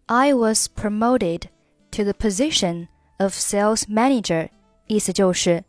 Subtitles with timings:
[0.06, 1.44] I was promoted
[1.92, 2.88] to the position
[3.18, 4.48] of sales manager，
[4.86, 5.64] 意思就是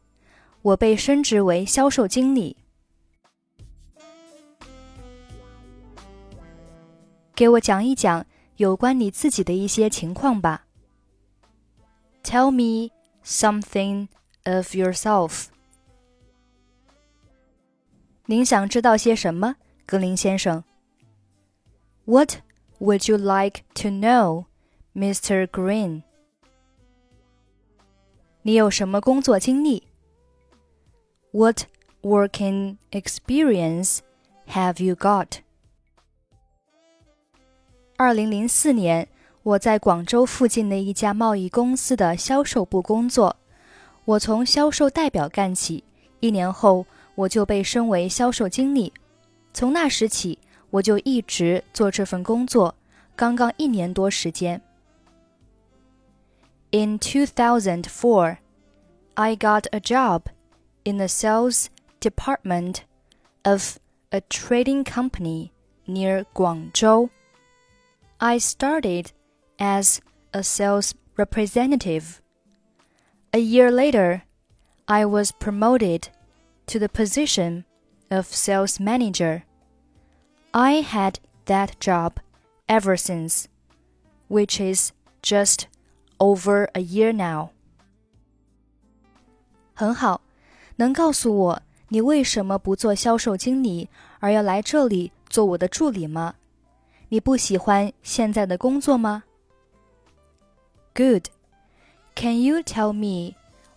[0.61, 2.57] 我被升职为销售经理。
[7.35, 8.25] 给我讲一讲
[8.57, 10.65] 有关你自己的一些情况吧。
[12.23, 12.91] Tell me
[13.25, 14.07] something
[14.45, 15.45] of yourself。
[18.27, 20.63] 您想知道些什么，格林先生？
[22.05, 22.37] What
[22.79, 24.45] would you like to know,
[24.93, 25.47] Mr.
[25.47, 26.03] Green？
[28.48, 29.82] 你有什么工作经历
[31.32, 31.64] ？What
[32.00, 33.98] working experience
[34.50, 35.40] have you got？
[37.98, 39.06] 二零零四年，
[39.42, 43.36] 我在广州附近的一家贸易公司的销售部工作。
[44.06, 45.84] 我从销售代表干起，
[46.20, 48.90] 一年后我就被升为销售经理。
[49.52, 50.38] 从那时起，
[50.70, 52.74] 我就一直做这份工作，
[53.14, 54.58] 刚刚一年多时间。
[56.70, 58.40] In 2004,
[59.16, 60.28] I got a job
[60.84, 62.84] in the sales department
[63.42, 63.78] of
[64.12, 65.54] a trading company
[65.86, 67.08] near Guangzhou.
[68.20, 69.12] I started
[69.58, 70.02] as
[70.34, 72.20] a sales representative.
[73.32, 74.24] A year later,
[74.86, 76.10] I was promoted
[76.66, 77.64] to the position
[78.10, 79.44] of sales manager.
[80.52, 82.20] I had that job
[82.68, 83.48] ever since,
[84.28, 84.92] which is
[85.22, 85.66] just
[86.17, 87.49] over a year now.
[89.73, 90.21] 很好，
[90.75, 96.35] 能告诉我你为什么不做销售经理，而要来这里做我的助理吗？
[97.09, 99.23] 你不喜欢现在的工作吗？
[100.95, 101.29] Good.
[102.15, 103.35] Can you tell me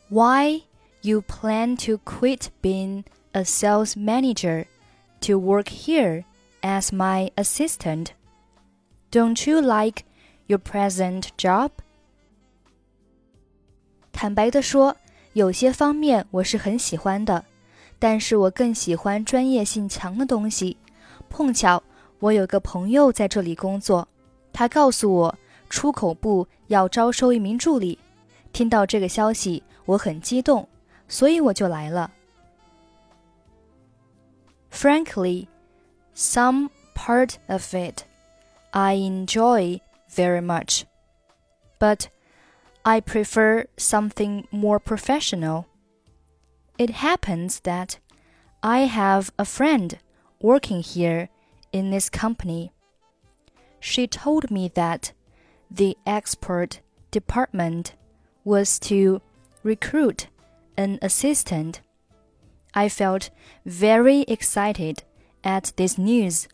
[0.08, 0.62] why
[1.00, 4.66] you plan to quit being a sales manager
[5.22, 6.24] to work here
[6.60, 8.08] as my assistant?
[9.10, 10.04] Don't you like
[10.46, 11.70] your present job?
[14.21, 14.95] 坦白地说，
[15.33, 17.43] 有些方面我是很喜欢的，
[17.97, 20.77] 但是我更喜欢专业性强的东西。
[21.27, 21.81] 碰巧
[22.19, 24.07] 我有个朋友在这里工作，
[24.53, 25.35] 他告诉我
[25.71, 27.97] 出口部要招收一名助理。
[28.53, 30.69] 听到这个消息，我很激动，
[31.07, 32.11] 所以我就来了。
[34.71, 35.47] Frankly,
[36.15, 38.03] some part of it
[38.69, 39.79] I enjoy
[40.13, 40.83] very much,
[41.79, 42.01] but
[42.83, 45.67] I prefer something more professional.
[46.77, 47.99] It happens that
[48.63, 49.99] I have a friend
[50.39, 51.29] working here
[51.71, 52.71] in this company.
[53.79, 55.13] She told me that
[55.69, 56.81] the export
[57.11, 57.93] department
[58.43, 59.21] was to
[59.63, 60.27] recruit
[60.75, 61.81] an assistant.
[62.73, 63.29] I felt
[63.65, 65.03] very excited
[65.43, 66.47] at this news.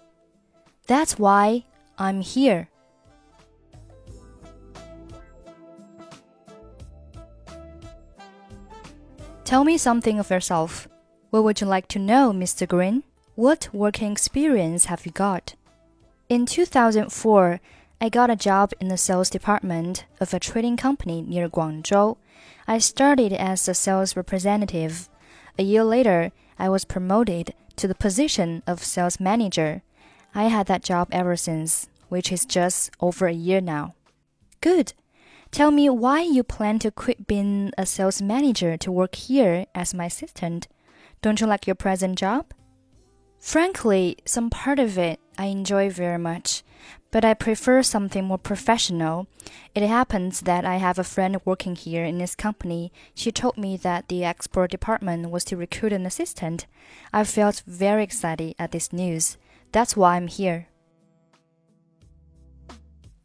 [0.87, 1.65] That's why
[1.97, 2.69] I'm here.
[9.47, 10.89] Tell me something of yourself.
[11.29, 12.67] What would you like to know, Mr.
[12.67, 13.03] Green?
[13.35, 15.55] What working experience have you got?
[16.27, 17.61] In 2004,
[18.01, 22.17] I got a job in the sales department of a trading company near Guangzhou.
[22.67, 25.07] I started as a sales representative.
[25.57, 29.81] A year later, I was promoted to the position of sales manager.
[30.35, 33.95] I had that job ever since, which is just over a year now.
[34.59, 34.91] Good.
[35.51, 39.93] Tell me why you plan to quit being a sales manager to work here as
[39.93, 40.67] my assistant.
[41.21, 42.53] Don't you like your present job?
[43.39, 46.63] Frankly, some part of it I enjoy very much,
[47.11, 49.27] but I prefer something more professional.
[49.73, 52.91] It happens that I have a friend working here in this company.
[53.13, 56.65] She told me that the export department was to recruit an assistant.
[57.13, 59.37] I felt very excited at this news.
[59.71, 60.67] That's why I'm here.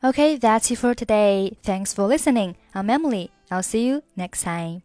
[0.05, 1.57] Okay, that's it for today.
[1.63, 2.57] Thanks for listening.
[2.75, 3.31] I'm Emily.
[3.53, 4.83] I'll see you next time.